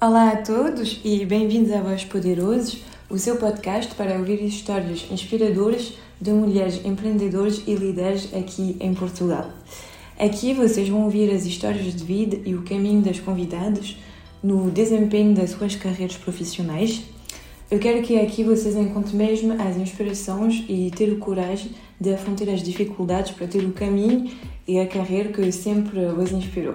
[0.00, 5.94] Olá a todos e bem-vindos a Voz Poderosos, o seu podcast para ouvir histórias inspiradoras
[6.20, 9.50] de mulheres empreendedoras e líderes aqui em Portugal.
[10.16, 13.96] Aqui vocês vão ouvir as histórias de vida e o caminho das convidadas
[14.40, 17.02] no desempenho das suas carreiras profissionais.
[17.68, 22.48] Eu quero que aqui vocês encontrem mesmo as inspirações e ter o coragem de afrontar
[22.50, 24.30] as dificuldades para ter o caminho
[24.64, 26.74] e a carreira que sempre vos inspirou.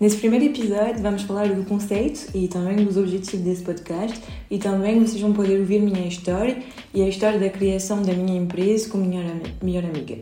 [0.00, 4.18] Nesse primeiro episódio vamos falar do conceito e também dos objetivos desse podcast
[4.50, 6.56] e também vocês vão poder ouvir minha história
[6.94, 9.22] e a história da criação da minha empresa com minha
[9.62, 10.16] melhor amiga.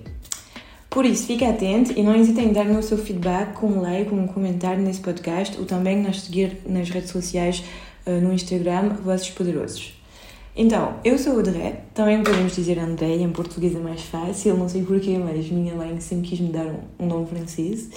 [0.91, 4.11] Por isso, fique atento e não hesite em dar-me o seu feedback com um like,
[4.11, 7.63] com um comentário nesse podcast ou também nos seguir nas redes sociais
[8.05, 9.95] uh, no Instagram, Vozes Poderosos.
[10.57, 14.69] Então, eu sou o André, também podemos dizer André, em português é mais fácil, não
[14.69, 17.89] sei porquê, mas minha mãe sempre quis me dar um, um nome francês.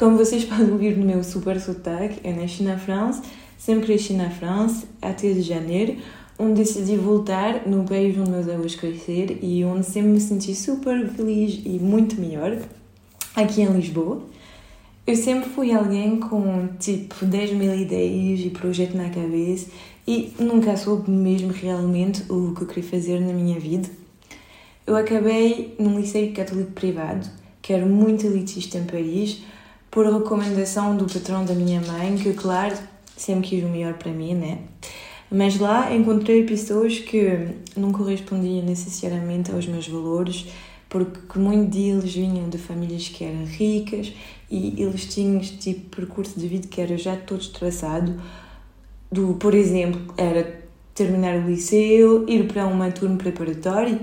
[0.00, 3.20] Como vocês podem ouvir no meu super sotaque, eu nasci na França,
[3.58, 5.98] sempre cresci na França, até de janeiro,
[6.38, 11.06] onde decidi voltar no país onde meus avós cresceram e onde sempre me senti super
[11.06, 12.56] feliz e muito melhor,
[13.36, 14.22] aqui em Lisboa.
[15.06, 19.66] Eu sempre fui alguém com tipo 10 mil ideias e projetos na cabeça
[20.06, 23.86] e nunca soube mesmo realmente o que eu queria fazer na minha vida.
[24.86, 27.28] Eu acabei num liceu católico privado,
[27.60, 29.42] que era muito elitista em Paris,
[29.90, 32.76] por recomendação do patrão da minha mãe, que, claro,
[33.16, 34.58] sempre quis o melhor para mim, né?
[35.30, 40.46] Mas lá encontrei pessoas que não correspondiam necessariamente aos meus valores,
[40.88, 44.12] porque muitos deles vinham de famílias que eram ricas
[44.50, 48.20] e eles tinham este tipo de percurso de vida que era já todo traçado.
[49.10, 50.60] Do, por exemplo, era
[50.94, 54.00] terminar o liceu, ir para uma turma preparatória.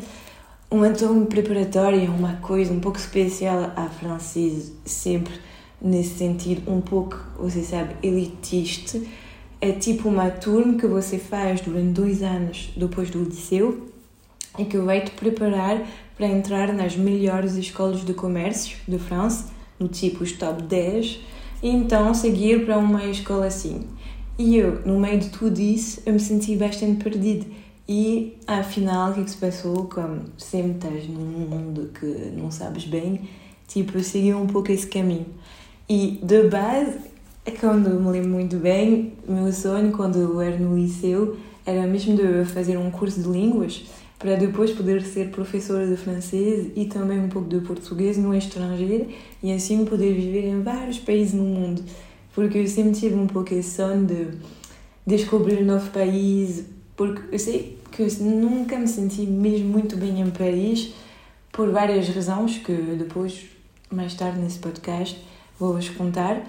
[0.71, 5.33] Uma turma preparatória é uma coisa um pouco especial à francesa, sempre
[5.81, 9.01] nesse sentido um pouco, você sabe, elitista.
[9.59, 13.87] É tipo uma turma que você faz durante dois anos depois do liceu
[14.57, 15.83] e que vai te preparar
[16.15, 21.19] para entrar nas melhores escolas de comércio de França, no tipo os top 10,
[21.61, 23.87] e então seguir para uma escola assim.
[24.37, 27.45] E eu, no meio de tudo isso, eu me senti bastante perdida.
[27.87, 29.85] E afinal, o que, é que se passou?
[29.85, 32.05] Como sempre estás num mundo que
[32.35, 33.29] não sabes bem,
[33.67, 35.25] tipo, eu segui um pouco esse caminho.
[35.89, 36.99] E de base,
[37.45, 41.87] é quando me lembro muito bem, o meu sonho quando eu era no liceu era
[41.87, 43.85] mesmo de fazer um curso de línguas
[44.19, 49.07] para depois poder ser professora de francês e também um pouco de português no estrangeiro
[49.41, 51.81] e assim poder viver em vários países no mundo.
[52.35, 54.27] Porque eu sempre tive um pouco esse sonho de
[55.05, 56.65] descobrir um novo país,
[56.97, 60.93] porque eu sei que eu nunca me senti mesmo muito bem em Paris
[61.49, 63.45] por várias razões que depois,
[63.89, 65.17] mais tarde nesse podcast,
[65.59, 66.43] vou-vos contar.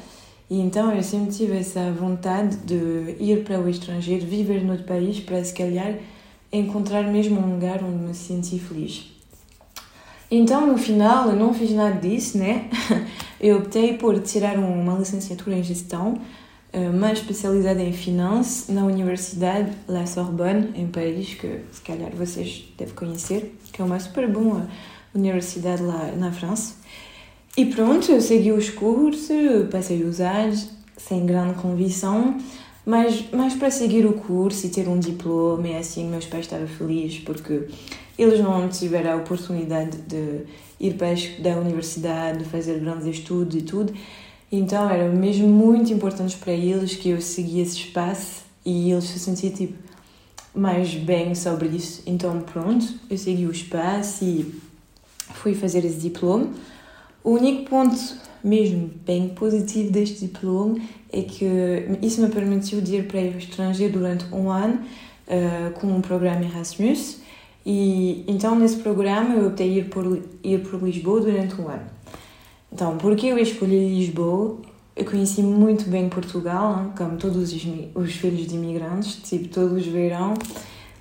[0.50, 4.86] E então eu sempre tive essa vontade de ir para o estrangeiro, viver no outro
[4.86, 5.94] país, para se calhar
[6.50, 9.18] encontrar mesmo um lugar onde me senti feliz.
[10.30, 12.68] Então, no final, eu não fiz nada disso, né?
[13.40, 16.20] Eu optei por tirar uma licenciatura em gestão,
[16.72, 22.64] eh, mas especializada em finanças, na Universidade La Sorbonne, em Paris, que se calhar vocês
[22.76, 24.66] devem conhecer, que é uma super boa
[25.14, 26.74] universidade lá na França.
[27.58, 32.38] E pronto, eu segui os cursos, passei os anos sem grande convicção,
[32.86, 36.68] mas, mas para seguir o curso e ter um diploma e assim meus pais estavam
[36.68, 37.66] felizes porque
[38.16, 40.44] eles não tiveram a oportunidade de
[40.78, 43.92] ir para a universidade, de fazer grandes estudos e tudo.
[44.52, 49.18] Então era mesmo muito importante para eles que eu seguisse esse espaço e eles se
[49.18, 49.74] sentiam tipo
[50.54, 52.04] mais bem sobre isso.
[52.06, 54.54] Então pronto, eu segui o espaço e
[55.34, 56.52] fui fazer esse diploma.
[57.22, 57.96] O único ponto
[58.42, 60.78] mesmo bem positivo deste diploma
[61.12, 61.44] é que
[62.00, 64.80] isso me permitiu ir para o estrangeiro durante um ano
[65.26, 67.18] uh, com um programa Erasmus
[67.66, 71.86] e então nesse programa eu optei ir por ir por Lisboa durante um ano.
[72.72, 74.58] Então, porque eu escolhi Lisboa?
[74.94, 79.86] Eu conheci muito bem Portugal, como todos os, os filhos de imigrantes, tipo todos os
[79.86, 80.34] verão.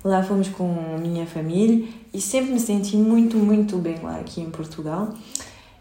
[0.04, 4.50] Lá fomos com minha família e sempre me senti muito, muito bem lá aqui em
[4.50, 5.12] Portugal.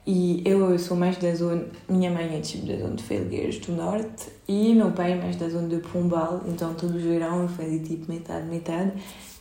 [0.09, 1.65] E eu sou mais da zona.
[1.89, 5.35] Minha mãe é tipo da zona de Felgueiras do Norte e meu pai é mais
[5.35, 8.93] da zona de Pombal, então todo o verão eu fazia tipo metade, metade.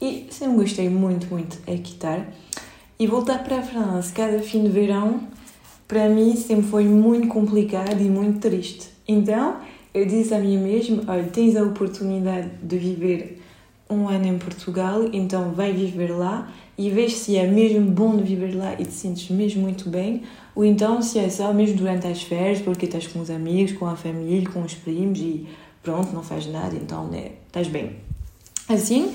[0.02, 2.26] E sempre gostei muito, muito de quitar.
[2.98, 5.20] E voltar para a França cada fim de verão,
[5.86, 8.88] para mim sempre foi muito complicado e muito triste.
[9.06, 9.58] Então
[9.94, 13.40] eu disse a mim mesma: olha, tens a oportunidade de viver
[13.88, 18.24] um ano em Portugal, então vai viver lá e vês se é mesmo bom de
[18.24, 20.22] viver lá e te sentes mesmo muito bem,
[20.56, 23.86] ou então se é só mesmo durante as férias, porque estás com os amigos, com
[23.86, 25.46] a família, com os primos e
[25.82, 27.96] pronto, não faz nada, então né, estás bem.
[28.66, 29.14] Assim,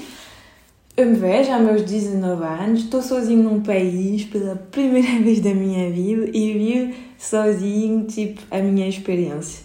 [0.96, 5.54] eu me vejo aos meus 19 anos, estou sozinho num país pela primeira vez da
[5.54, 9.64] minha vida e vivo sozinho, tipo, a minha experiência.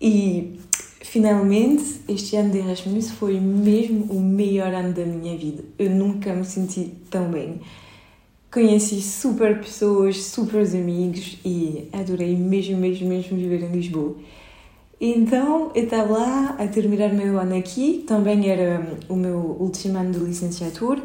[0.00, 0.60] E
[1.00, 5.64] finalmente, este ano de Erasmus foi mesmo o melhor ano da minha vida.
[5.78, 7.60] Eu nunca me senti tão bem.
[8.50, 14.16] Conheci super pessoas, super amigos e adorei mesmo, mesmo, mesmo viver em Lisboa.
[14.98, 20.12] Então, eu estava lá a terminar meu ano aqui, também era o meu último ano
[20.12, 21.00] de licenciatura,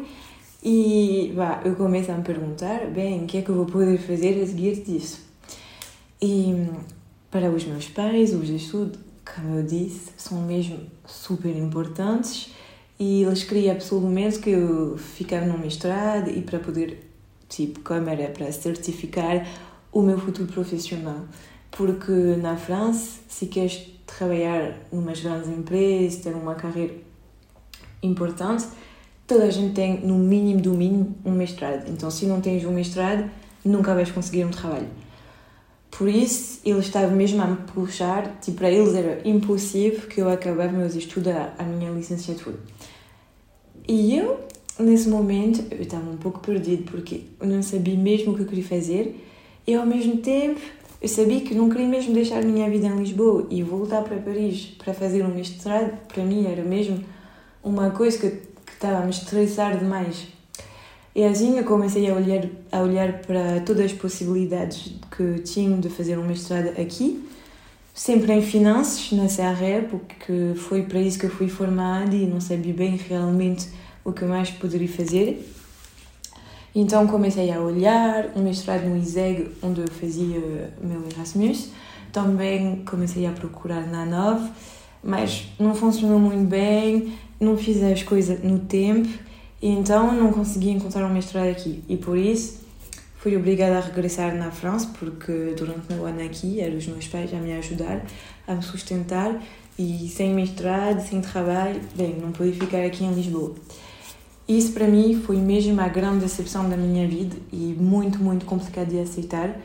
[0.62, 3.98] e bah, eu começo a me perguntar, bem, o que é que eu vou poder
[3.98, 5.20] fazer a seguir disso?
[6.20, 6.66] E
[7.30, 12.52] para os meus pais, os estudos, como eu disse, são mesmo super importantes,
[12.98, 17.03] e eles queriam absolutamente que eu ficasse no mestrado e para poder,
[17.56, 19.46] tipo, como era para certificar
[19.92, 21.26] o meu futuro profissional
[21.76, 26.94] porque na França, se queres trabalhar numas grandes empresas, ter uma carreira
[28.02, 28.66] importante,
[29.26, 31.88] toda a gente tem, no mínimo do mínimo, um mestrado.
[31.88, 33.28] Então, se não tens um mestrado,
[33.64, 34.88] nunca vais conseguir um trabalho.
[35.90, 40.28] Por isso, eles estavam mesmo a me puxar, tipo, para eles era impossível que eu
[40.28, 42.56] acabasse meus estudos, a minha licenciatura.
[43.86, 44.40] E eu,
[44.78, 48.46] nesse momento, eu estava um pouco perdido, porque eu não sabia mesmo o que eu
[48.46, 49.24] queria fazer,
[49.66, 50.60] e ao mesmo tempo
[51.00, 54.16] eu sabia que não queria mesmo deixar a minha vida em Lisboa e voltar para
[54.16, 57.04] Paris para fazer um mestrado, para mim era mesmo
[57.62, 60.26] uma coisa que, que estava a me estressar demais.
[61.14, 65.88] E assim eu comecei a olhar, a olhar para todas as possibilidades que tinha de
[65.88, 67.22] fazer um mestrado aqui,
[67.94, 72.40] sempre em finanças, na CRE, porque foi para isso que eu fui formada e não
[72.40, 73.68] sabia bem realmente
[74.04, 75.50] o que mais poderia fazer.
[76.74, 81.70] Então comecei a olhar, um mestrado no ISEG, onde eu fazia meu Erasmus.
[82.12, 84.50] Também comecei a procurar na Nove,
[85.02, 89.08] mas não funcionou muito bem, não fiz as coisas no tempo,
[89.60, 91.82] então não consegui encontrar um mestrado aqui.
[91.88, 92.64] E por isso
[93.18, 97.32] fui obrigada a regressar na França, porque durante meu ano aqui eram os meus pais
[97.32, 98.04] a me ajudar,
[98.46, 99.40] a me sustentar,
[99.78, 103.54] e sem mestrado, sem trabalho, bem, não podia ficar aqui em Lisboa.
[104.46, 108.88] Isso para mim foi mesmo a grande decepção da minha vida e muito, muito complicado
[108.88, 109.58] de aceitar.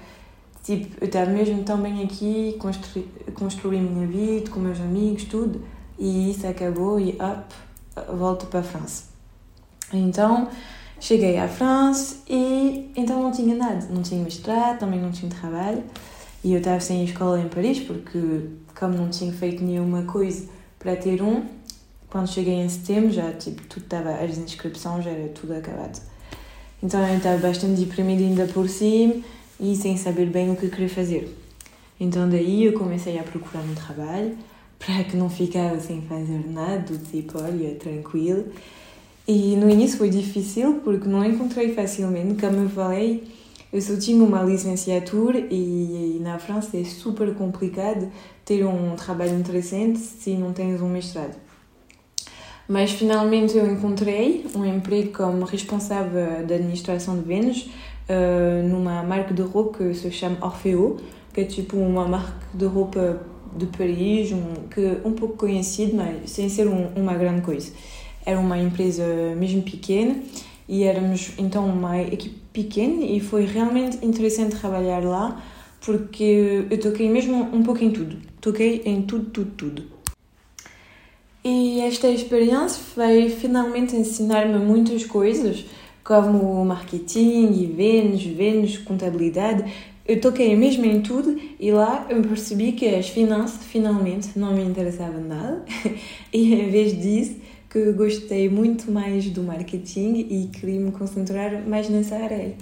[0.64, 5.62] Tipo, eu estava mesmo tão bem aqui, construí, a minha vida com meus amigos, tudo,
[5.98, 7.54] e isso acabou e up,
[8.16, 9.06] volto para a França.
[9.92, 10.48] Então,
[11.00, 15.84] cheguei à França e então não tinha nada, não tinha mestrado, também não tinha trabalho,
[16.44, 20.48] e eu estava sem escola em Paris porque, como não tinha feito nenhuma coisa
[20.78, 21.44] para ter um,
[22.10, 26.02] quando cheguei em setembro, já tipo, tudo estava, as inscrições já era tudo acabado.
[26.82, 29.16] Então eu estava bastante deprimida ainda por cima
[29.60, 31.36] e sem saber bem o que queria fazer.
[32.00, 34.38] Então daí eu comecei a procurar um trabalho
[34.80, 38.46] para que não ficasse sem fazer nada, do tipo, olha, tranquilo.
[39.28, 43.28] E no início foi difícil porque não encontrei facilmente, como eu falei,
[43.72, 48.12] eu só tinha uma licenciatura e, e na França é super complicado
[48.44, 51.49] ter um trabalho interessante se não tens um mestrado.
[52.70, 57.68] Mas finalmente eu encontrei um emprego como responsável da administração de vendas
[58.08, 60.98] uh, numa marca de roupa que se chama Orfeo,
[61.34, 63.24] que é tipo uma marca de roupa
[63.58, 67.72] de Paris, um, que um pouco conhecido, mas sem ser um, uma grande coisa.
[68.24, 69.04] Era uma empresa
[69.36, 70.22] mesmo pequena
[70.68, 75.44] e éramos então uma equipe pequena e foi realmente interessante trabalhar lá
[75.84, 78.16] porque eu toquei mesmo um pouco em tudo.
[78.40, 79.99] Toquei em tudo, tudo, tudo.
[81.44, 85.66] E esta experiência vai finalmente ensinar-me muitas coisas,
[86.04, 89.72] como marketing, vendas, vendas, contabilidade.
[90.06, 94.64] Eu toquei mesmo em tudo e lá eu percebi que as finanças finalmente não me
[94.64, 95.64] interessavam nada.
[96.34, 97.38] e em vez disso,
[97.70, 102.54] que gostei muito mais do marketing e queria me concentrar mais nessa área.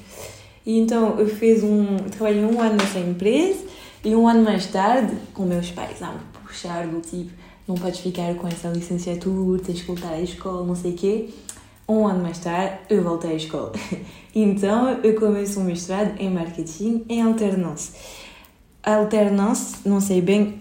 [0.63, 3.63] E então eu fiz um, trabalhei um ano nessa empresa
[4.03, 7.31] e um ano mais tarde, com meus pais a puxar do tipo
[7.67, 11.29] não podes ficar com essa licenciatura, tens que voltar à escola, não sei o quê.
[11.87, 13.73] Um ano mais tarde, eu voltei à escola.
[14.35, 17.91] Então, eu começo um mestrado em marketing em alternância.
[18.83, 20.59] Alternância, não sei bem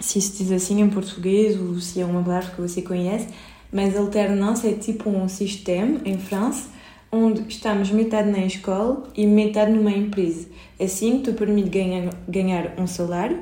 [0.00, 3.28] se se diz assim em português ou se é uma palavra que você conhece,
[3.70, 6.68] mas alternância é tipo um sistema em França
[7.12, 10.48] onde estamos metade na escola e metade numa empresa.
[10.80, 13.40] Assim, te permite ganhar, ganhar um salário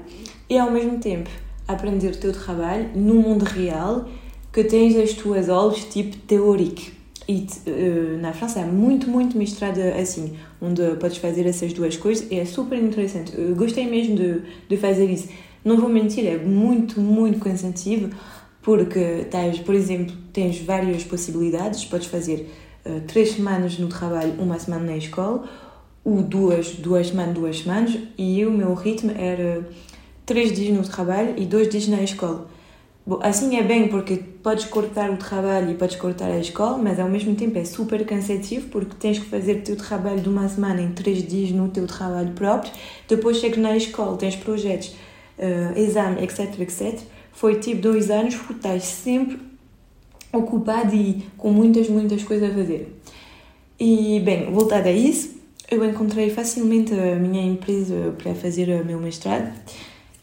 [0.49, 1.31] e ao mesmo tempo
[1.73, 4.09] aprender o teu trabalho no mundo real
[4.53, 6.93] que tens as tuas aulas tipo teórico.
[7.29, 12.31] E uh, na França é muito, muito misturada assim, onde podes fazer essas duas coisas.
[12.31, 13.33] É super interessante.
[13.37, 15.29] Eu gostei mesmo de, de fazer isso.
[15.65, 18.11] Não vou mentir, é muito, muito cansativo,
[18.61, 22.51] porque tens, por exemplo, tens várias possibilidades, podes fazer
[22.85, 25.49] uh, três semanas no trabalho, uma semana na escola,
[26.05, 29.65] ou duas, duas semanas, duas semanas, e o meu ritmo era
[30.25, 32.49] três dias no trabalho e dois dias na escola.
[33.05, 37.01] Bom, assim é bem porque podes cortar o trabalho e podes cortar a escola, mas
[37.01, 40.49] ao mesmo tempo é super cansativo porque tens que fazer o teu trabalho de uma
[40.49, 42.73] semana em três dias no teu trabalho próprio,
[43.09, 44.95] depois chegas na escola, tens projetos,
[45.37, 47.01] uh, exame, etc, etc.
[47.33, 49.41] Foi tipo dois anos porque estás sempre
[50.33, 53.01] ocupado e com muitas, muitas coisas a fazer.
[53.81, 55.35] E bem, voltado a isso,
[55.69, 59.53] eu encontrei facilmente a minha empresa para fazer o meu mestrado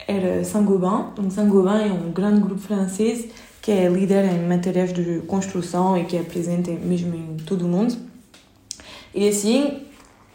[0.09, 1.13] era Saint-Gobain.
[1.15, 3.27] Donc Saint-Gobain é um grande grupo francês
[3.61, 7.67] que é líder em matérias de construção e que é presente mesmo em todo o
[7.67, 7.95] mundo.
[9.13, 9.83] E assim,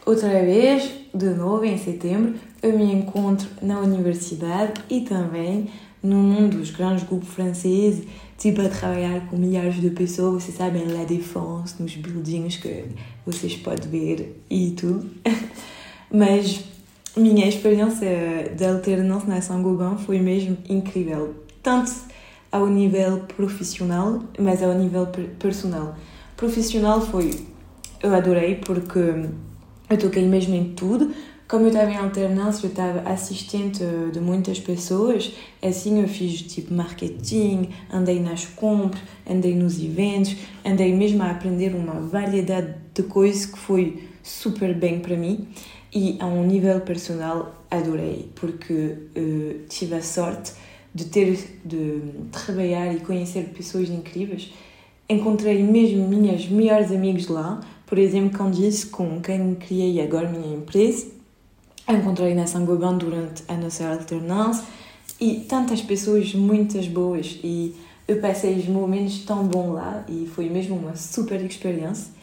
[0.05, 5.69] outra vez, de novo em setembro, eu me encontro na universidade e também
[6.01, 8.05] num dos grandes grupos franceses,
[8.37, 12.85] tipo a trabalhar com milhares de pessoas, vocês sabem, La Défense, nos buildings que
[13.25, 15.09] vocês podem ver e tudo.
[16.11, 16.63] Mas
[17.17, 21.93] minha experiência de alternância na Saint-Gobain foi mesmo incrível, tanto
[22.51, 25.07] ao nível profissional, mas ao nível
[25.39, 25.95] personal.
[26.35, 27.31] Profissional foi,
[28.03, 28.99] eu adorei porque
[29.89, 31.13] eu toquei mesmo em tudo.
[31.47, 35.31] Como eu estava em alternância, eu estava assistente de muitas pessoas,
[35.61, 41.75] assim eu fiz tipo marketing, andei nas compras, andei nos eventos, andei mesmo a aprender
[41.75, 45.47] uma variedade de coisas que foi super bem para mim.
[45.97, 50.51] E a um nível personal adorei, porque uh, tive a sorte
[50.93, 54.53] de ter de trabalhar e conhecer pessoas incríveis.
[55.07, 61.07] Encontrei mesmo minhas melhores amigas lá, por exemplo, Candice, com quem criei agora minha empresa.
[61.87, 64.65] Encontrei na Saint-Gobain durante a nossa alternância
[65.21, 67.73] e tantas pessoas muitas boas e
[68.07, 72.14] eu passei momentos tão bons lá e foi mesmo uma super experiência.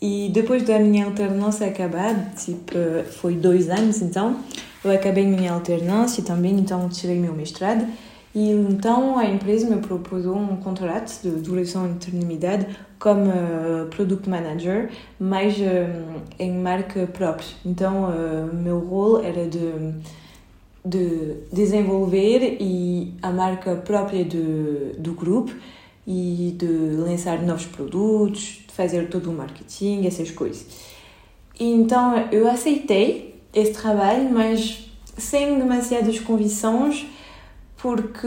[0.00, 2.72] E depois da minha alternância acabar, tipo,
[3.10, 4.38] foi dois anos então,
[4.84, 7.86] eu acabei minha alternância também, então tirei meu mestrado.
[8.34, 14.90] E então a empresa me propôs um contrato de duração indeterminada como uh, Product Manager,
[15.18, 17.48] mas uh, em marca própria.
[17.64, 19.94] Então, uh, meu rol era de,
[20.84, 25.52] de desenvolver e a marca própria de, do grupo
[26.10, 30.64] e de lançar novos produtos, fazer todo o marketing, essas coisas.
[31.60, 37.04] Então eu aceitei esse trabalho, mas sem demasiadas convicções,
[37.76, 38.26] porque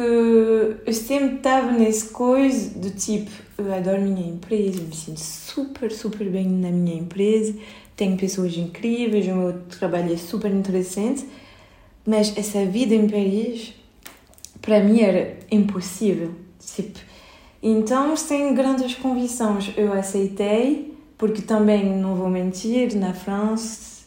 [0.85, 6.29] eu sempre estava nesse coisa do tipo, eu adoro minha empresa, me sinto super, super
[6.29, 7.55] bem na minha empresa,
[7.95, 11.25] tenho pessoas incríveis, o meu trabalho é super interessante,
[12.05, 13.73] mas essa vida em Paris,
[14.61, 16.31] para mim era impossível.
[16.59, 17.10] Tipo,
[17.61, 24.03] então, sem grandes convicções, eu aceitei, porque também, não vou mentir, na França,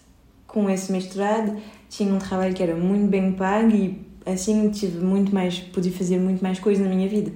[0.46, 1.56] com esse mestrado,
[1.88, 6.18] tinha um trabalho que era muito bem pago e assim tive muito mais, pude fazer
[6.18, 7.32] muito mais coisas na minha vida.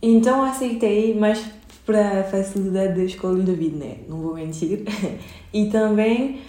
[0.00, 1.44] Então aceitei, mas
[1.86, 3.96] para a facilidade da escola da vida, né?
[4.08, 4.82] Não vou mentir.
[5.52, 6.40] e também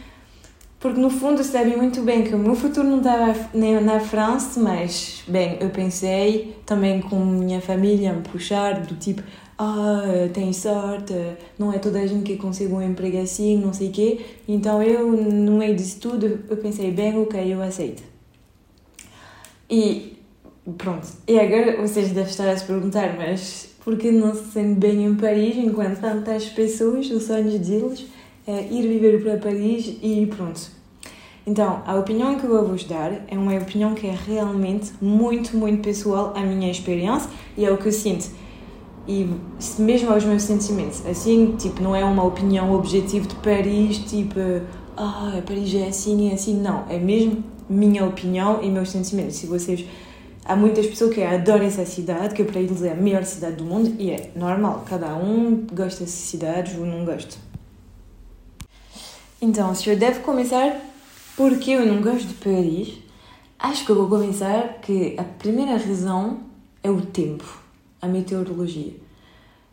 [0.84, 4.60] porque no fundo eu sabia muito bem que o meu futuro não estava na França,
[4.60, 9.24] mas bem, eu pensei também com minha família me puxar do tipo,
[9.58, 11.14] ah, tem sorte,
[11.58, 14.20] não é toda a gente que consegue um emprego assim, não sei o quê.
[14.46, 18.04] Então eu, no meio disso tudo, eu pensei, bem, ok, eu aceito.
[19.70, 20.18] E
[20.78, 24.82] pronto, e agora vocês devem estar a se perguntar, mas por que não se sente
[24.82, 28.06] bem em Paris enquanto tantas pessoas, os sonhos deles,
[28.46, 30.72] é ir viver para Paris e pronto.
[31.46, 35.58] Então, a opinião que eu vou vos dar é uma opinião que é realmente muito,
[35.58, 38.30] muito pessoal à minha experiência e ao que eu sinto.
[39.06, 39.30] E
[39.78, 41.06] mesmo aos meus sentimentos.
[41.06, 44.40] Assim, tipo, não é uma opinião objetiva de Paris, tipo,
[44.96, 46.62] ah, Paris é assim e assim.
[46.62, 49.36] Não, é mesmo minha opinião e meus sentimentos.
[49.36, 49.86] Se vocês
[50.46, 53.66] há muitas pessoas que adoram essa cidade, que para eles é a melhor cidade do
[53.66, 57.36] mundo, e é normal, cada um gosta dessas cidades ou não gosta.
[59.44, 60.80] Então, se eu devo começar
[61.36, 62.94] porque eu não gosto de Paris,
[63.60, 66.44] acho que eu vou começar que a primeira razão
[66.82, 67.44] é o tempo,
[68.02, 68.94] a meteorologia.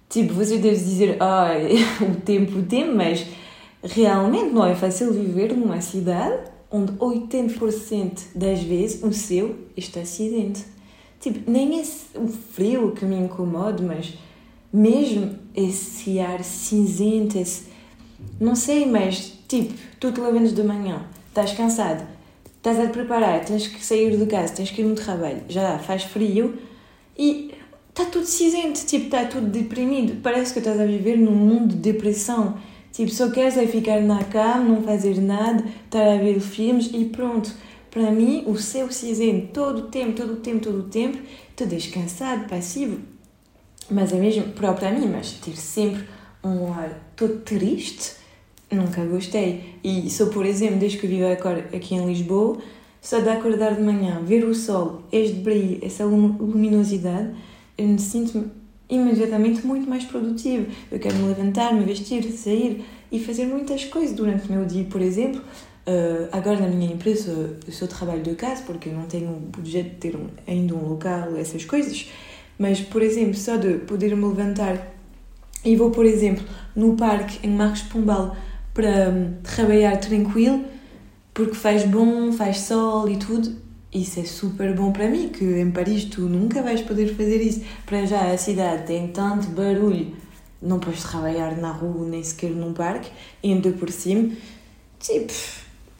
[0.08, 1.50] Tipo, você deve dizer, ah,
[2.02, 3.24] o tempo, o tempo, mas
[3.80, 10.64] realmente não é fácil viver numa cidade onde 80% das vezes o céu está cinzento.
[11.20, 11.84] Tipo, nem é
[12.16, 14.14] o frio que me incomoda, mas
[14.72, 17.70] mesmo esse ar cinzento, esse...
[18.40, 22.06] Não sei, mas tipo, tu te levantas de manhã, estás cansado,
[22.46, 25.76] estás a te preparar, tens que sair de casa, tens que ir no trabalho, já
[25.80, 26.56] faz frio
[27.18, 27.52] e
[27.88, 30.22] está tudo cinzento, tipo, está tudo deprimido.
[30.22, 32.56] Parece que estás a viver num mundo de depressão.
[32.92, 37.06] Tipo, só queres é ficar na cama, não fazer nada, estar a ver filmes e
[37.06, 37.52] pronto.
[37.90, 41.18] Para mim, o seu cinzento, todo o tempo, todo o tempo, todo o tempo,
[41.56, 42.98] te descansado, passivo.
[43.90, 46.04] Mas é mesmo próprio a mim, mas ter sempre
[46.42, 48.19] um ar todo triste,
[48.70, 49.76] nunca gostei.
[49.82, 52.58] E sou, por exemplo, desde que vivo aqui em Lisboa,
[53.00, 57.30] só de acordar de manhã, ver o sol, este brilho, essa luminosidade,
[57.78, 58.50] eu me sinto
[58.88, 60.66] imediatamente muito mais produtivo.
[60.90, 64.84] Eu quero me levantar, me vestir, sair e fazer muitas coisas durante o meu dia.
[64.84, 69.04] Por exemplo, uh, agora na minha empresa eu sou trabalho de casa porque eu não
[69.04, 72.10] tenho o budget de ter ainda um local, essas coisas.
[72.58, 74.94] Mas, por exemplo, só de poder me levantar
[75.64, 78.36] e vou, por exemplo, no parque em Marcos Pombal
[78.80, 80.64] para um, trabalhar tranquilo
[81.34, 83.54] porque faz bom, faz sol e tudo
[83.92, 87.62] isso é super bom para mim, que em Paris tu nunca vais poder fazer isso.
[87.84, 90.14] Para já a cidade tem tanto barulho,
[90.62, 93.10] não podes trabalhar na rua nem sequer num parque,
[93.42, 94.30] e ainda por cima,
[94.98, 95.32] tipo,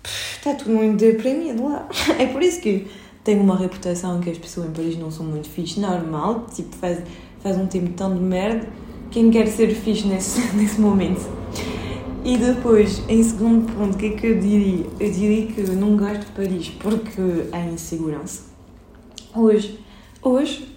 [0.03, 1.89] está tudo muito deprimido lá.
[2.19, 2.87] É por isso que
[3.25, 7.03] tenho uma reputação que as pessoas em Paris não são muito fixe, normal, tipo, faz,
[7.43, 8.67] faz um tempo tão de merda.
[9.11, 11.29] Quem quer ser fixe nesse, nesse momento?
[12.23, 14.85] E depois, em segundo ponto, o que é que eu diria?
[15.01, 18.43] Eu diria que não gosto de Paris porque há insegurança.
[19.35, 19.81] Hoje,
[20.21, 20.69] hoje,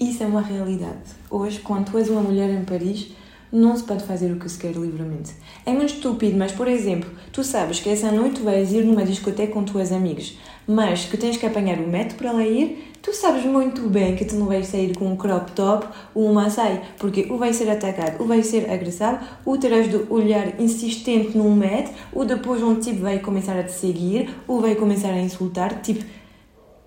[0.00, 1.02] isso é uma realidade.
[1.30, 3.12] Hoje, quando tu és uma mulher em Paris,
[3.52, 5.34] não se pode fazer o que se quer livremente.
[5.66, 9.52] É muito estúpido, mas por exemplo, tu sabes que essa noite vais ir numa discoteca
[9.52, 13.44] com tuas amigas, mas que tens que apanhar o metro para lá ir, tu sabes
[13.44, 17.26] muito bem que tu não vais sair com um crop top ou uma saia, porque
[17.30, 21.92] ou vai ser atacado, ou vai ser agressado, ou terás de olhar insistente num metro,
[22.12, 26.04] ou depois um tipo vai começar a te seguir, ou vai começar a insultar, tipo.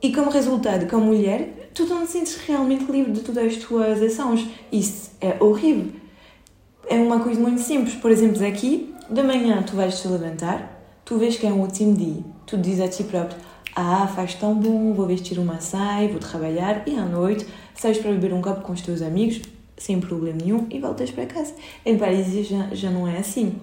[0.01, 4.01] E como resultado, como mulher, tu não te sentes realmente livre de todas as tuas
[4.01, 4.47] ações.
[4.71, 5.91] Isso é horrível
[6.89, 7.95] é uma coisa muito simples.
[7.95, 11.95] Por exemplo, aqui, de manhã tu vais te levantar, tu vês que é um último
[11.95, 13.37] dia, tu dizes a ti próprio:
[13.81, 18.11] Ah, faz tão bom, vou vestir uma saia, vou trabalhar e à noite sais para
[18.11, 19.41] beber um copo com os teus amigos,
[19.77, 21.53] sem problema nenhum, e voltas para casa.
[21.85, 23.55] Em Paris já, já não é assim.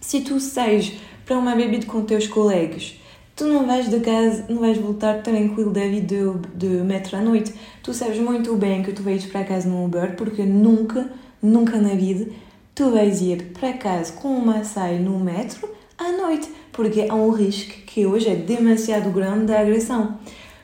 [0.00, 0.94] Se tu sais
[1.26, 2.98] para uma bebida com teus colegas,
[3.36, 6.16] tu não vais de casa, não vais voltar tranquilo da vida
[6.56, 7.52] de, de metro à noite.
[7.82, 11.10] Tu sabes muito bem que tu vais para casa no Uber porque nunca,
[11.42, 12.26] nunca na vida
[12.74, 17.30] tu vais ir para casa com uma saia no metro à noite, porque há um
[17.30, 20.18] risco que hoje é demasiado grande da agressão.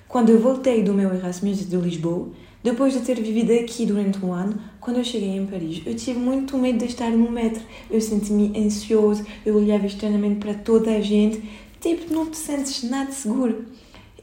[0.09, 2.31] Quando eu voltei do meu Erasmus de Lisboa,
[2.63, 6.19] depois de ter vivido aqui durante um ano, quando eu cheguei em Paris, eu tive
[6.19, 7.63] muito medo de estar no metro.
[7.91, 11.43] Eu senti-me ansioso, eu olhava estranhamente para toda a gente,
[11.81, 13.67] tipo, não te sentes nada seguro.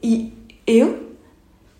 [0.01, 0.33] E
[0.67, 1.05] eu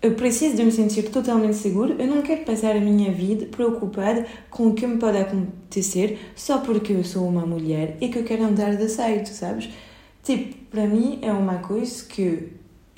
[0.02, 1.96] eu preciso de me sentir totalmente seguro.
[1.98, 6.58] Eu não quero passar a minha vida preocupada com o que me pode acontecer só
[6.58, 9.68] porque eu sou uma mulher e que eu quero andar de saído, sabes?
[10.26, 12.48] Tipo, para mim é uma coisa que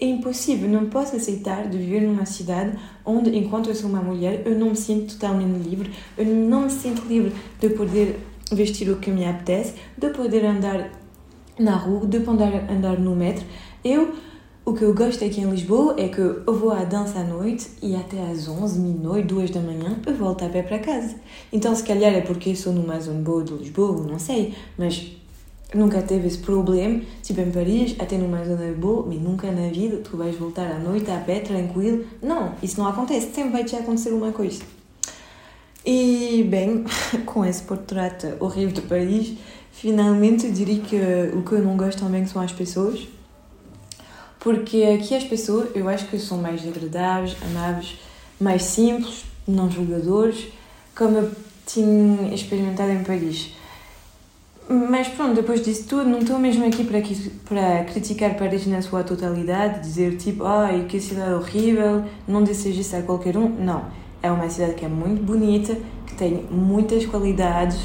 [0.01, 0.67] é impossível.
[0.67, 4.71] Não posso aceitar de viver numa cidade onde, enquanto eu sou uma mulher, eu não
[4.71, 5.91] me sinto totalmente livre.
[6.17, 8.19] Eu não me sinto livre de poder
[8.51, 10.91] vestir o que me apetece, de poder andar
[11.59, 13.45] na rua, de poder andar no metro.
[13.85, 14.15] Eu
[14.65, 17.69] o que eu gosto aqui em Lisboa é que eu vou à dança à noite
[17.83, 21.15] e até às 11, meia-noite, 2 da manhã eu volto a pé para casa.
[21.53, 25.18] Então, se calhar é porque sou numa zona boa de Lisboa, não sei, mas
[25.75, 27.01] nunca teve esse problema.
[27.23, 30.79] Tipo em Paris, até numa zona boa, mas nunca na vida tu vais voltar à
[30.79, 32.05] noite a pé tranquilo.
[32.23, 34.63] Não, isso não acontece, sempre vai te acontecer uma coisa.
[35.85, 36.85] E bem,
[37.25, 39.35] com esse portrait horrível de Paris,
[39.73, 40.97] finalmente diria que
[41.35, 43.09] o que eu não gosto também são as pessoas
[44.39, 47.99] porque aqui as pessoas, eu acho que são mais agradáveis, amáveis,
[48.41, 50.47] mais simples, não julgadores,
[50.97, 51.31] como eu
[51.67, 53.53] tinha experimentado em Paris.
[54.71, 57.01] Mas pronto, depois disso tudo, não estou mesmo aqui para,
[57.49, 62.95] para criticar Paris na sua totalidade, dizer tipo, ai, que cidade horrível, não desejo isso
[62.95, 63.49] a qualquer um.
[63.49, 63.87] Não.
[64.23, 65.75] É uma cidade que é muito bonita,
[66.07, 67.79] que tem muitas qualidades,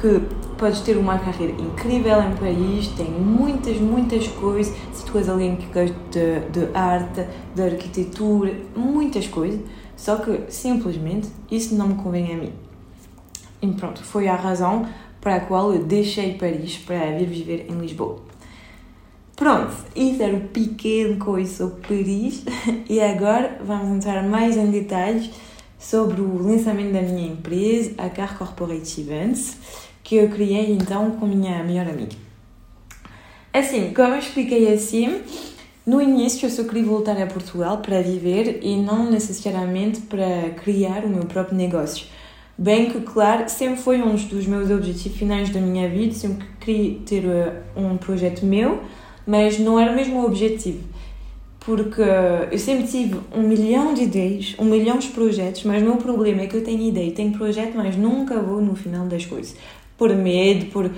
[0.00, 0.20] que
[0.56, 4.72] podes ter uma carreira incrível em Paris, tem muitas, muitas coisas.
[4.92, 9.58] Se tu és alguém que gosta de, de arte, de arquitetura, muitas coisas,
[9.96, 12.52] só que simplesmente isso não me convém a mim.
[13.60, 14.86] E pronto, foi a razão
[15.20, 18.20] para a qual eu deixei Paris para vir viver em Lisboa.
[19.36, 22.44] Pronto, isso era o pequeno coisa sobre Paris
[22.88, 25.30] e agora vamos entrar mais em detalhes
[25.78, 29.56] sobre o lançamento da minha empresa, a Car Corporate Events
[30.08, 32.16] que eu criei então com minha melhor amiga.
[33.52, 35.20] Assim, como eu expliquei assim,
[35.84, 41.04] No início eu só queria voltar a Portugal para viver e não necessariamente para criar
[41.04, 42.06] o meu próprio negócio.
[42.58, 46.98] Bem que, claro, sempre foi um dos meus objetivos finais da minha vida, sempre queria
[47.06, 48.82] ter uh, um projeto meu,
[49.24, 50.82] mas não era mesmo o objetivo.
[51.60, 52.02] Porque
[52.50, 56.42] eu sempre tive um milhão de ideias, um milhão de projetos, mas o meu problema
[56.42, 59.54] é que eu tenho ideia, tenho projeto, mas nunca vou no final das coisas.
[59.96, 60.90] Por medo, por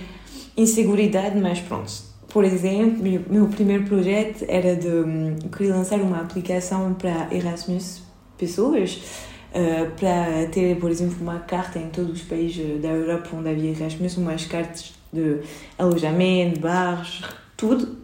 [0.57, 4.89] inseguridade, mas pronto por exemplo, meu, primeiro projeto era de.
[4.89, 8.03] Um, queria lançar uma aplicação para Erasmus
[8.39, 9.01] pessoas,
[9.51, 13.71] uh, para ter, por exemplo, uma carta em todos os países da Europa onde havia
[13.71, 15.41] Erasmus, umas cartas de
[15.79, 17.23] alojamento, bares,
[17.57, 17.99] tudo.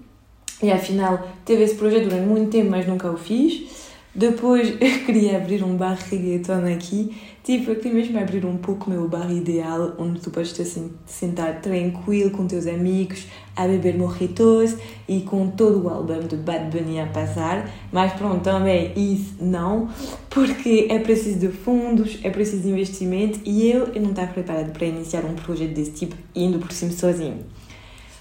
[0.62, 3.86] E afinal, teve esse projeto durante muito tempo, mas nunca o fiz.
[4.16, 8.87] Depois eu queria abrir um bar reggaeton aqui, tipo, eu queria mesmo abrir um pouco
[8.87, 13.66] o meu bar ideal, onde tu podes estar assim, sentar tranquilo com teus amigos, a
[13.66, 14.74] beber morritos
[15.07, 17.70] e com todo o álbum de Bad Bunny a passar.
[17.92, 19.90] Mas pronto, também isso não,
[20.31, 24.70] porque é preciso de fundos, é preciso de investimento e eu, eu não estava preparada
[24.70, 27.40] para iniciar um projeto desse tipo indo por cima sozinho.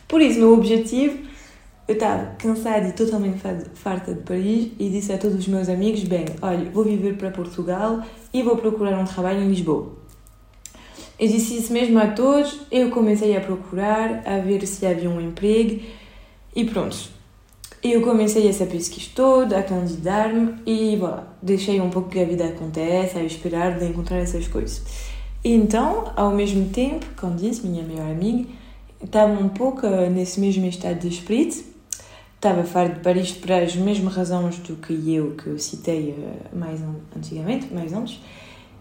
[0.09, 1.34] Por isso, meu objetivo
[1.87, 3.39] eu estava cansada e totalmente
[3.75, 7.29] farta de Paris e disse a todos os meus amigos: Bem, olha, vou viver para
[7.29, 8.01] Portugal
[8.33, 9.93] e vou procurar um trabalho em Lisboa.
[11.19, 12.59] Eu disse isso mesmo a todos.
[12.71, 15.79] Eu comecei a procurar, a ver se havia um emprego
[16.55, 16.97] e pronto.
[17.83, 22.45] Eu comecei essa pesquisa toda, a candidatar-me e voilà, deixei um pouco que a vida
[22.45, 24.81] acontece, a esperar de encontrar essas coisas.
[25.43, 27.05] Então, ao mesmo tempo,
[27.37, 28.49] disse minha melhor amiga,
[29.03, 31.74] estava um pouco nesse mesmo estado de espírito
[32.45, 36.55] estava fora de Paris por as mesmas razões do que eu, que eu citei eh,
[36.55, 36.79] mais
[37.15, 38.21] antigamente, mais antes.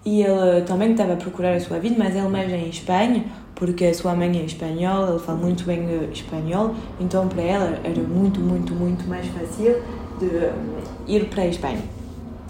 [0.04, 3.24] E ele também estava a procurar a sua vida, mas ele mais em Espanha,
[3.54, 7.80] porque a sua mãe é espanhola, ele fala muito bem eh, espanhol, então para ela
[7.82, 9.82] era muito, muito, muito mais fácil
[10.20, 10.52] de eh,
[11.06, 11.82] ir para a Espanha.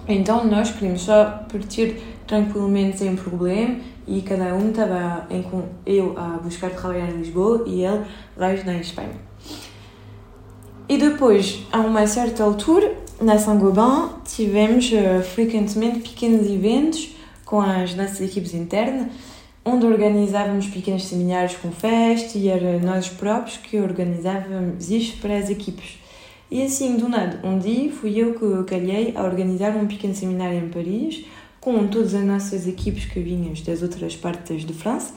[0.08, 1.96] Então nós queríamos só partir
[2.26, 3.76] tranquilamente, sem problema,
[4.08, 5.28] e cada um estava,
[5.86, 8.04] eu a buscar trabalhar em Lisboa e ele
[8.36, 9.33] lá na Espanha.
[10.86, 17.94] E depois, a uma certa altura, na Saint-Gobain, tivemos uh, frequentemente pequenos eventos com as
[17.94, 19.08] nossas equipes internas,
[19.64, 25.48] onde organizávamos pequenos seminários com festa e era nós próprios que organizávamos isto para as
[25.48, 25.98] equipes.
[26.50, 30.58] E assim, do nada, um dia fui eu que calhei a organizar um pequeno seminário
[30.58, 31.24] em Paris
[31.60, 35.14] com todas as nossas equipes que vinham das outras partes de França.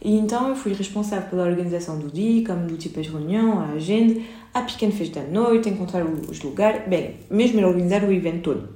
[0.00, 3.72] E então eu fui responsável pela organização do dia, como do tipo as reuniões, a
[3.72, 4.20] agenda,
[4.54, 8.68] a pequena festa da noite, encontrar os lugares, bem, mesmo organizar o evento todo.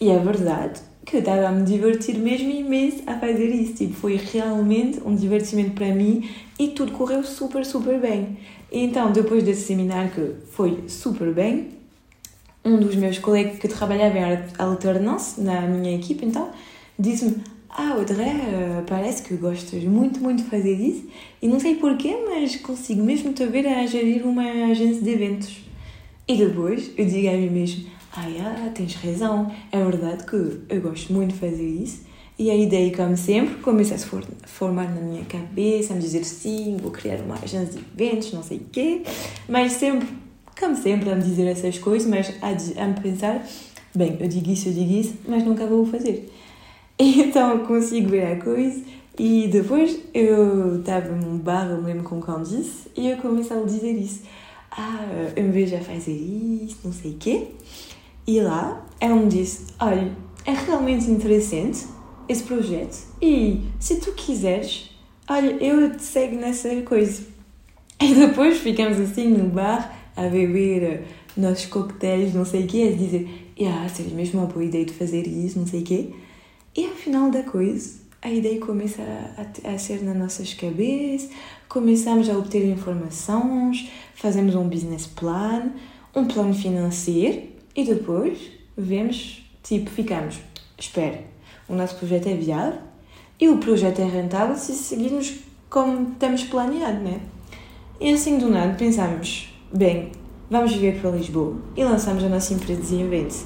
[0.00, 3.74] E é verdade que estava a me divertir mesmo imenso a fazer isso.
[3.74, 8.38] Tipo, foi realmente um divertimento para mim e tudo correu super, super bem.
[8.72, 11.68] E então, depois desse seminário que foi super bem,
[12.64, 16.50] um dos meus colegas que trabalhava em alternância na minha equipe, então,
[16.98, 17.36] disse-me:
[17.76, 21.08] ah, Audrey, uh, parece que gostas muito, muito de fazer isso
[21.42, 25.56] e não sei porquê, mas consigo mesmo te ver a gerir uma agência de eventos.
[26.28, 31.12] E depois eu digo a mim mesmo: ah, tens razão, é verdade que eu gosto
[31.12, 32.04] muito de fazer isso.
[32.38, 34.06] E a ideia, como sempre, começa a se
[34.46, 38.42] formar na minha cabeça, a me dizer sim, vou criar uma agência de eventos, não
[38.42, 39.02] sei o quê,
[39.48, 40.08] mas sempre,
[40.58, 43.44] como sempre, a me dizer essas coisas, mas a, a me pensar:
[43.92, 46.30] bem, eu digo isso, eu digo isso, mas nunca vou fazer.
[46.98, 48.82] Então consigo ver a coisa
[49.18, 53.66] e depois eu estava num bar, eu lembro com disse, e eu comecei a lhe
[53.66, 54.22] dizer isso.
[54.70, 57.48] Ah, eu me vejo a fazer isso, não sei o quê.
[58.26, 60.10] E lá ela me disse: Olha,
[60.44, 61.86] é realmente interessante
[62.28, 64.90] esse projeto e se tu quiseres,
[65.28, 67.22] olha, eu te segue nessa coisa.
[68.00, 71.04] E depois ficamos assim no bar a beber
[71.36, 74.92] nossos coquetéis, não sei o quê, a dizer: Ah, seria mesmo uma boa ideia de
[74.92, 76.10] fazer isso, não sei o quê.
[76.76, 81.30] E ao final da coisa, a ideia começa a, a, ser nas nossas cabeças,
[81.68, 85.70] começamos a obter informações, fazemos um business plan,
[86.16, 87.42] um plano financeiro
[87.76, 90.40] e depois vemos, tipo, ficamos,
[90.76, 91.22] espera,
[91.68, 92.80] o nosso projeto é viável
[93.38, 95.34] e o projeto é rentável se seguirmos
[95.70, 97.20] como temos planeado, né?
[98.00, 100.10] E assim do nada pensamos, bem,
[100.50, 103.44] vamos viver para Lisboa e lançamos a nossa empresa de eventos.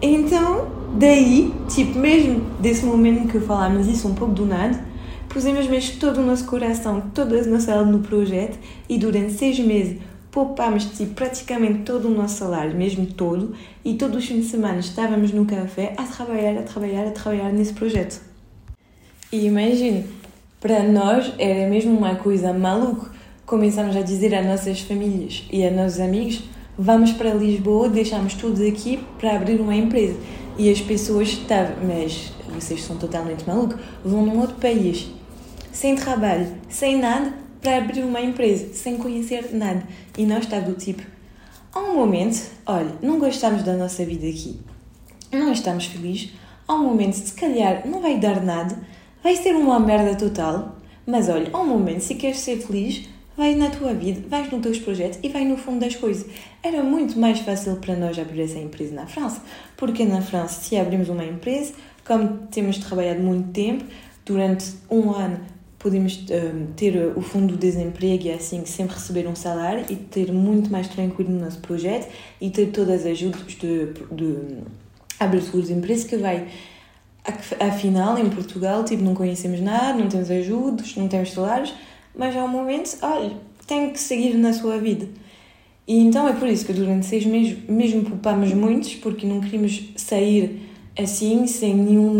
[0.00, 4.78] Então, Daí, tipo, mesmo desse momento que falámos isso um pouco do nada,
[5.28, 9.58] pusemos mesmo todo o nosso coração, toda a nossa alma no projeto e durante seis
[9.58, 9.98] meses
[10.30, 14.78] poupámos tipo, praticamente todo o nosso salário, mesmo todo, e todos os fins de semana
[14.78, 18.20] estávamos no café a trabalhar, a trabalhar, a trabalhar nesse projeto.
[19.30, 20.06] E imagine,
[20.58, 23.10] para nós era mesmo uma coisa maluca.
[23.44, 26.42] Começamos a dizer às nossas famílias e a nossos amigos:
[26.78, 30.16] vamos para Lisboa, deixamos tudo aqui para abrir uma empresa.
[30.58, 35.10] E as pessoas estavam, mas vocês são totalmente malucos, vão num outro país,
[35.72, 39.82] sem trabalho, sem nada, para abrir uma empresa, sem conhecer nada.
[40.18, 41.02] E nós está do tipo,
[41.72, 44.60] há um momento, olha, não gostamos da nossa vida aqui,
[45.32, 46.32] não estamos felizes,
[46.68, 48.76] há um momento, se calhar, não vai dar nada,
[49.22, 53.54] vai ser uma merda total, mas olha, há um momento, se queres ser feliz, vai
[53.54, 56.26] na tua vida, vais nos teus projetos e vai no fundo das coisas.
[56.62, 59.42] Era muito mais fácil para nós abrir essa empresa na França,
[59.76, 63.84] porque na França, se abrimos uma empresa, como temos trabalhado muito tempo,
[64.24, 65.40] durante um ano
[65.82, 70.32] podemos um, ter o fundo de desemprego e assim sempre receber um salário e ter
[70.32, 72.08] muito mais tranquilo no nosso projeto
[72.40, 74.58] e ter todas as ajudas de, de
[75.18, 76.46] abertura de empresa que vai
[77.58, 81.74] afinal em Portugal tipo não conhecemos nada não temos ajudas não temos salários
[82.14, 83.32] mas há um momento olha
[83.66, 85.08] tem que seguir na sua vida
[85.86, 89.90] e então é por isso que durante seis meses mesmo poupamos muitos porque não queríamos
[89.96, 92.18] sair assim, sem nenhum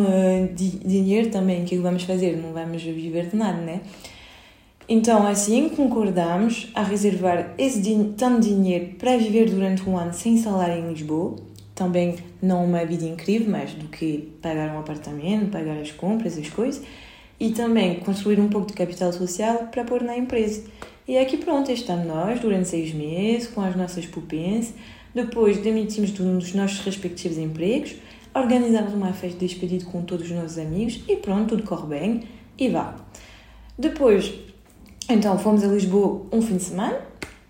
[0.55, 2.37] dinheiro também, o que vamos fazer?
[2.37, 3.81] Não vamos viver de nada, né?
[4.89, 10.37] Então, assim, concordamos a reservar esse din tanto dinheiro para viver durante um ano sem
[10.37, 11.37] salário em Lisboa.
[11.75, 16.49] Também não uma vida incrível, mas do que pagar um apartamento, pagar as compras, as
[16.51, 16.83] coisas.
[17.43, 20.63] E também construir um pouco de capital social para pôr na empresa.
[21.07, 24.75] E aqui pronto, estamos nós durante seis meses, com as nossas poupanças.
[25.15, 27.97] Depois demitimos dos nossos respectivos empregos
[28.35, 32.23] organizamos uma festa de despedido com todos os nossos amigos e pronto, tudo corre bem
[32.59, 32.97] e vá.
[33.79, 34.33] Depois,
[35.09, 36.99] então, fomos a Lisboa um fim de semana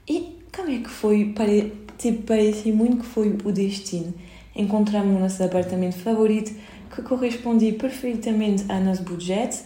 [0.09, 1.27] e como é que foi?
[1.27, 1.73] Pare...
[1.99, 4.13] Tipo, parecia muito que foi o destino.
[4.57, 6.53] Encontramos o nosso apartamento favorito
[6.93, 9.63] que correspondia perfeitamente ao nosso budget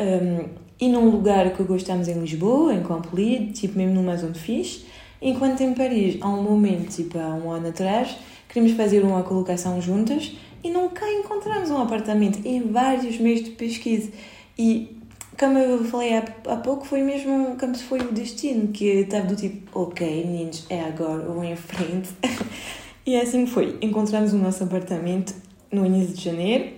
[0.00, 0.48] um,
[0.80, 4.84] e num lugar que gostamos em Lisboa, em Campolide, tipo mesmo numa zona fixe.
[5.22, 8.16] Enquanto em Paris, há um momento, tipo há um ano atrás,
[8.48, 14.10] queríamos fazer uma colocação juntas e nunca encontramos um apartamento em vários meses de pesquisa.
[14.58, 14.94] E
[15.38, 19.26] como eu falei há, há pouco, foi mesmo como se foi o destino, que estava
[19.26, 22.10] do tipo, ok, meninos, é agora, vou em frente.
[23.06, 23.78] e assim foi.
[23.80, 25.34] Encontramos o nosso apartamento
[25.70, 26.74] no início de janeiro,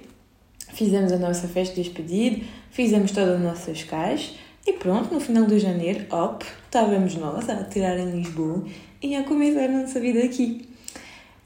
[0.72, 2.44] fizemos a nossa festa de despedida,
[2.76, 4.34] fizemos todas as nossas caixas
[4.66, 8.64] e pronto, no final de janeiro, op, estávamos nós a tirar em Lisboa
[9.02, 10.68] e a começar a nossa vida aqui.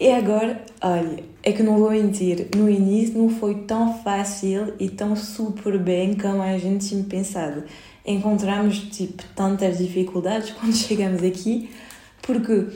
[0.01, 4.89] E agora, olha, é que não vou mentir, no início não foi tão fácil e
[4.89, 7.63] tão super bem como a gente tinha pensado.
[8.05, 11.71] Encontramos, tipo, tantas dificuldades quando chegamos aqui,
[12.23, 12.67] porque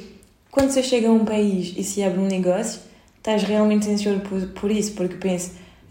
[0.53, 2.81] quando você chega a um país e se abre um negócio,
[3.17, 5.17] estás realmente ansioso por, por isso, porque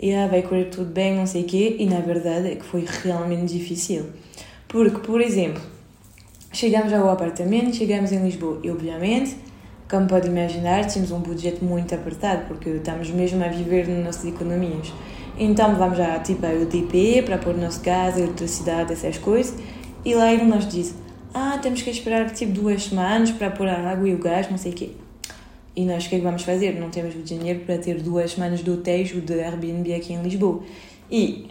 [0.03, 2.85] yeah, vai correr tudo bem, não sei o quê, e na verdade é que foi
[3.03, 4.05] realmente difícil.
[4.67, 5.61] Porque, por exemplo,
[6.51, 9.37] chegamos ao apartamento, chegamos em Lisboa e, obviamente,
[9.89, 14.25] como pode imaginar, tínhamos um budget muito apertado, porque estamos mesmo a viver nas nossas
[14.25, 14.91] economias.
[15.37, 19.55] Então vamos já tipo ao UTP para pôr o nosso gás, eletricidade, essas coisas.
[20.05, 20.95] E lá ele nos diz:
[21.33, 24.57] Ah, temos que esperar tipo duas semanas para pôr a água e o gás, não
[24.57, 24.91] sei o quê.
[25.75, 26.79] E nós o que é que vamos fazer?
[26.79, 30.21] Não temos o dinheiro para ter duas semanas de hotéis ou de Airbnb aqui em
[30.21, 30.62] Lisboa.
[31.09, 31.47] E,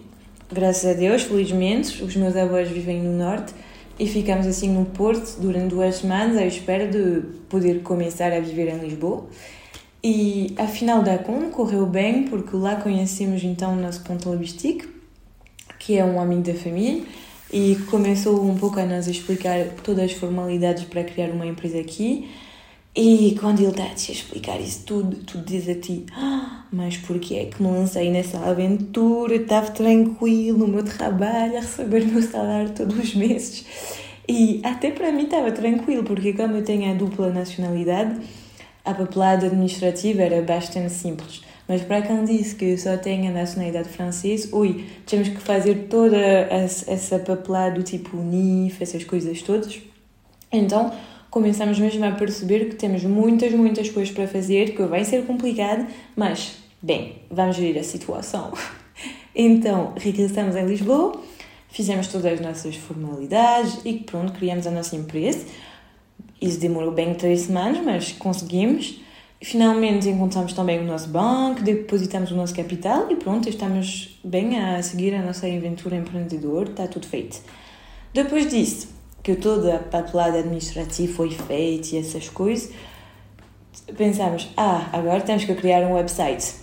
[0.50, 3.52] graças a Deus, felizmente, os meus avós vivem no Norte
[3.98, 8.68] e ficamos assim no Porto durante duas semanas à espera de poder começar a viver
[8.68, 9.26] em Lisboa.
[10.04, 14.88] E afinal da conta correu bem porque lá conhecemos então o nosso contabilistique,
[15.78, 17.02] que é um amigo da família,
[17.52, 22.28] e começou um pouco a nos explicar todas as formalidades para criar uma empresa aqui
[22.94, 27.37] e quando ele está a explicar isso tudo, tu diz a ti: ah, Mas porquê
[27.37, 29.35] é que me lancei nessa aventura?
[29.35, 33.64] Estava tranquilo no meu trabalho, a receber o meu salário todos os meses.
[34.28, 38.20] E até para mim estava tranquilo, porque como eu tenho a dupla nacionalidade,
[38.85, 41.42] a papelada administrativa era bastante simples.
[41.66, 46.16] Mas para quem disse que só tem a nacionalidade francesa, ui, temos que fazer toda
[46.18, 49.81] essa papelada do tipo NIF, essas coisas todas.
[50.52, 50.92] Então,
[51.32, 55.86] começamos mesmo a perceber que temos muitas, muitas coisas para fazer, que vai ser complicado,
[56.14, 58.52] mas, bem, vamos ver a situação.
[59.34, 61.18] Então, regressamos em Lisboa,
[61.70, 65.46] fizemos todas as nossas formalidades e pronto, criamos a nossa empresa.
[66.38, 69.00] Isso demorou bem três semanas, mas conseguimos.
[69.40, 74.82] Finalmente encontramos também o nosso banco, depositamos o nosso capital e pronto, estamos bem a
[74.82, 77.40] seguir a nossa aventura empreendedor, está tudo feito.
[78.12, 78.88] Depois disso,
[79.22, 82.70] que toda a papelada administrativa foi feita e essas coisas,
[83.96, 86.54] pensámos, ah, agora temos que criar um website.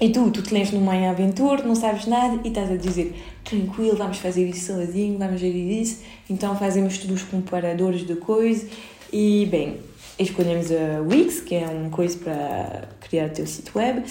[0.00, 3.96] E tu, tu te lês numa aventura, não sabes nada e estás a dizer, tranquilo,
[3.96, 6.02] vamos fazer isso sozinho, vamos gerir isso.
[6.28, 8.68] Então fazemos todos os comparadores de coisas
[9.12, 9.78] e, bem,
[10.18, 14.02] escolhemos a Wix, que é um coisa para criar o teu sítio web.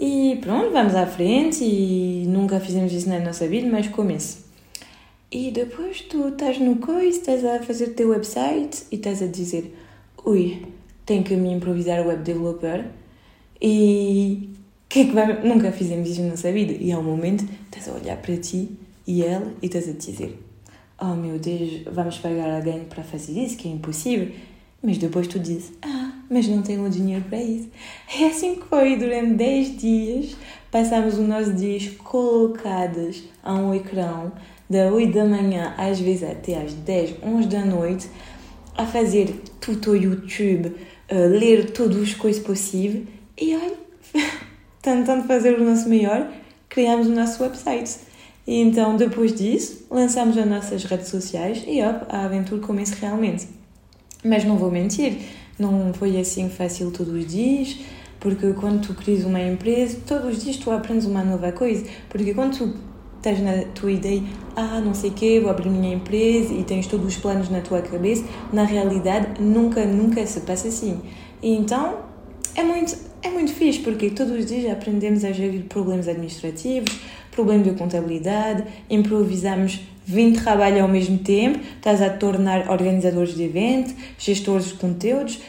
[0.00, 4.45] E pronto, vamos à frente e nunca fizemos isso na nossa vida, mas começo.
[5.30, 9.26] E depois tu estás no coisa, estás a fazer o teu website e estás a
[9.26, 9.74] dizer
[10.24, 10.66] ui,
[11.04, 12.86] tenho que me improvisar web developer
[13.60, 14.50] e
[14.88, 15.42] que é que vai...
[15.42, 16.72] nunca fizemos isso na nossa vida.
[16.72, 18.70] E há um momento estás a olhar para ti
[19.06, 20.46] e ela e estás a dizer
[21.00, 24.32] oh meu Deus, vamos pagar alguém para fazer isso, que é impossível.
[24.82, 27.68] Mas depois tu dizes, ah, mas não tenho dinheiro para isso.
[28.18, 30.36] É assim que foi durante 10 dias.
[30.70, 34.30] Passamos os nossos dias colocados a um ecrã
[34.68, 38.08] da 8 da manhã, às vezes até às 10, 11 da noite,
[38.76, 40.74] a fazer tudo o YouTube,
[41.10, 43.06] ler todas as coisas possíveis
[43.40, 43.74] e olha,
[44.82, 46.30] tentando fazer o nosso melhor,
[46.68, 47.98] criamos o nosso website.
[48.46, 53.48] E então, depois disso, lançamos as nossas redes sociais e op, a aventura começa realmente.
[54.24, 55.18] Mas não vou mentir,
[55.58, 57.76] não foi assim fácil todos os dias,
[58.20, 61.84] porque quando tu crias uma empresa, todos os dias tu aprendes uma nova coisa.
[62.08, 62.74] Porque quando tu
[63.28, 64.22] estás na tua ideia,
[64.54, 67.60] ah, não sei o quê, vou abrir minha empresa e tens todos os planos na
[67.60, 71.00] tua cabeça, na realidade nunca, nunca se passa assim.
[71.42, 71.98] E então
[72.54, 77.00] é muito, é muito fixe, porque todos os dias aprendemos a gerir problemas administrativos,
[77.32, 83.92] problemas de contabilidade, improvisamos 20 trabalhos ao mesmo tempo, estás a tornar organizadores de eventos,
[84.16, 85.40] gestores de conteúdos,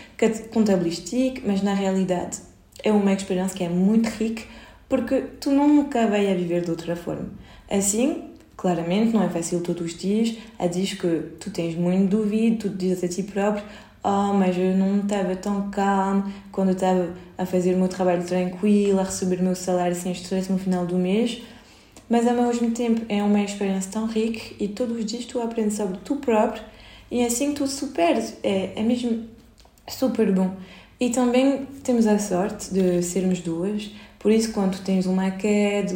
[0.52, 2.40] contabilistica, mas na realidade
[2.84, 4.42] é uma experiência que é muito rica
[4.89, 7.30] porque tu nunca vais a viver de outra forma.
[7.69, 12.58] Assim, claramente, não é fácil todos os dias, a diz que tu tens muito dúvida,
[12.62, 13.63] tu dizes a ti próprio,
[14.04, 19.00] oh, mas eu não estava tão calmo quando estava a fazer o meu trabalho tranquilo,
[19.00, 21.41] a receber o meu salário sem estresse no final do mês.
[22.10, 25.76] Mas ao mesmo tempo é uma experiência tão rica e todos os dias tu aprendes
[25.76, 26.63] sobre tu próprio
[27.12, 28.38] e assim tu superes.
[28.41, 29.26] É, é mesmo
[29.89, 30.56] super bom.
[31.00, 35.94] E também temos a sorte de sermos duas, por isso, quando tens uma queda,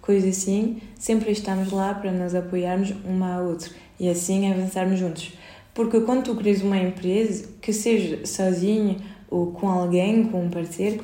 [0.00, 5.32] coisa assim, sempre estamos lá para nos apoiarmos uma à outra e assim avançarmos juntos.
[5.72, 8.96] Porque quando tu crias uma empresa, que seja sozinho
[9.30, 11.02] ou com alguém, com um parceiro,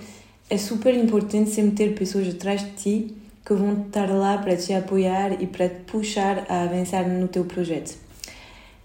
[0.51, 4.73] é super importante sempre ter pessoas atrás de ti que vão estar lá para te
[4.73, 7.97] apoiar e para te puxar a avançar no teu projeto.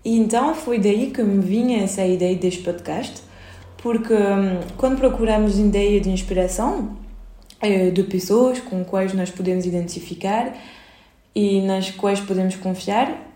[0.06, 3.24] E então foi daí que me vinha essa ideia deste podcast,
[3.78, 7.01] porque hum, quando procuramos ideia de inspiração
[7.94, 10.54] de pessoas com quais nós podemos identificar
[11.36, 13.32] e nas quais podemos confiar,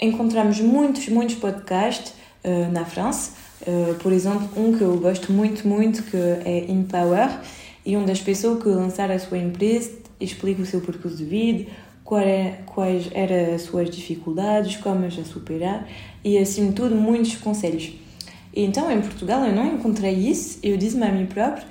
[0.00, 2.12] encontramos muitos, muitos podcasts
[2.44, 3.32] uh, na França.
[3.62, 7.28] Uh, por exemplo, um que eu gosto muito, muito, que é Empower,
[7.84, 9.90] e uma das pessoas que lançaram a sua empresa
[10.20, 11.70] explica o seu percurso de vida,
[12.18, 15.88] é, quais eram as suas dificuldades, como as superar
[16.24, 17.92] e, acima de tudo, muitos conselhos.
[18.52, 21.64] E então, em Portugal, eu não encontrei isso, eu disse-me a mim próprio,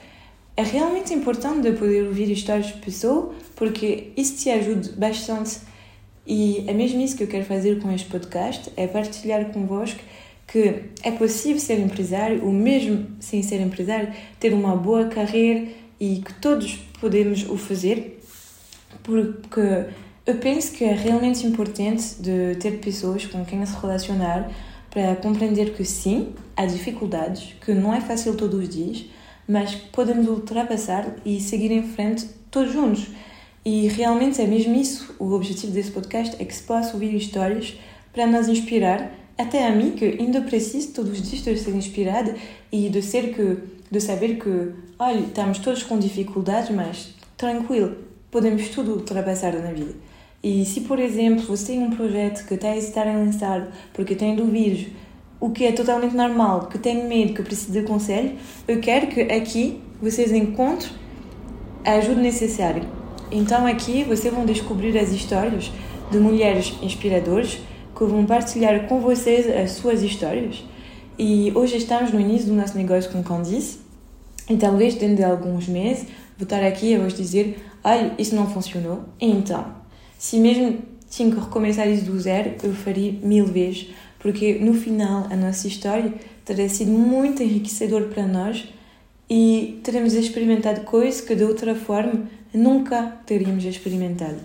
[0.60, 5.60] é realmente importante de poder ouvir histórias de pessoas, porque isso te ajuda bastante.
[6.28, 10.02] E é mesmo isso que eu quero fazer com este podcast, é partilhar convosco
[10.46, 16.18] que é possível ser empresário, ou mesmo sem ser empresário, ter uma boa carreira e
[16.18, 18.20] que todos podemos o fazer
[19.02, 19.86] porque
[20.26, 24.52] eu penso que é realmente importante de ter pessoas com quem se relacionar
[24.90, 29.06] para compreender que sim, há dificuldades, que não é fácil todos os dias,
[29.50, 33.08] mas podemos ultrapassar e seguir em frente todos juntos.
[33.66, 37.78] E realmente é mesmo isso o objetivo desse podcast, é que se possa ouvir histórias
[38.14, 42.36] para nos inspirar, até a mim que ainda preciso todos os dias de ser inspirada
[42.72, 43.58] e de ser que
[43.92, 47.98] de saber que, olha, estamos todos com dificuldades, mas tranquilo,
[48.30, 49.96] podemos tudo ultrapassar na vida.
[50.44, 54.14] E se, por exemplo, você tem um projeto que está a hesitar em lançar porque
[54.14, 54.88] tem dúvidas,
[55.40, 58.36] o que é totalmente normal, que tem medo, que precisa de conselho,
[58.68, 60.92] eu quero que aqui vocês encontrem
[61.86, 62.84] a ajuda necessária.
[63.32, 65.72] Então aqui vocês vão descobrir as histórias
[66.12, 67.60] de mulheres inspiradoras
[67.96, 70.64] que vão partilhar com vocês as suas histórias.
[71.18, 73.80] E hoje estamos no início do nosso negócio com Candice,
[74.50, 78.48] e talvez dentro de alguns meses vou estar aqui a vos dizer olha, isso não
[78.50, 79.66] funcionou, então,
[80.18, 80.80] se mesmo
[81.10, 83.90] tinha que recomeçar isso do zero, eu faria mil vezes,
[84.20, 86.14] porque no final a nossa história
[86.46, 88.68] terá sido muito enriquecedor para nós
[89.30, 94.40] e teremos experimentado coisas que de outra forma nunca teríamos experimentado.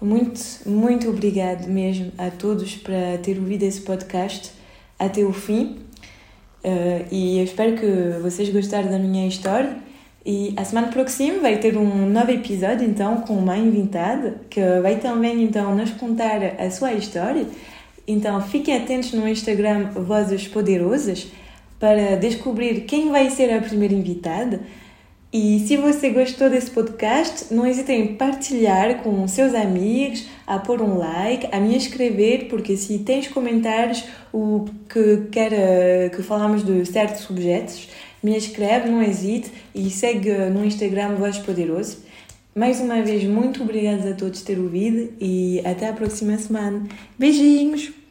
[0.00, 4.52] Muito, muito obrigado mesmo a todos para ter ouvido esse podcast
[4.98, 5.78] até o fim.
[6.62, 9.76] Uh, e eu espero que vocês gostaram da minha história
[10.26, 14.96] e a semana próxima vai ter um novo episódio, então, com uma invitada, que vai
[14.96, 17.46] também, então, nos contar a sua história.
[18.06, 21.26] Então, fiquem atentos no Instagram Vozes Poderosas
[21.78, 24.60] para descobrir quem vai ser a primeira invitada.
[25.32, 30.80] E se você gostou desse podcast, não hesite em partilhar com seus amigos, a pôr
[30.80, 36.86] um like, a me escrever, porque se tens comentários o que quer que falamos de
[36.86, 37.88] certos objetos,
[38.22, 42.03] me escreve, não hesite e segue no Instagram Voz Poderoso.
[42.54, 46.86] Mais uma vez, muito obrigada a todos por ter ouvido e até a próxima semana.
[47.18, 48.03] Beijinhos!